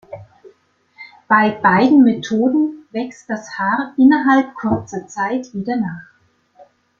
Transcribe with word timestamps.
Bei 1.27 1.51
beiden 1.51 2.01
Methoden 2.03 2.87
wächst 2.89 3.29
das 3.29 3.55
Haar 3.59 3.93
innerhalb 3.99 4.55
kurzer 4.55 5.07
Zeit 5.07 5.53
wieder 5.53 5.75
nach. 5.75 6.07